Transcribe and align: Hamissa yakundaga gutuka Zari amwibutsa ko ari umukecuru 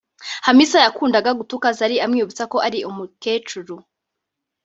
Hamissa 0.45 0.79
yakundaga 0.85 1.31
gutuka 1.39 1.67
Zari 1.77 1.95
amwibutsa 2.05 2.43
ko 2.51 2.57
ari 2.67 2.79
umukecuru 2.89 3.75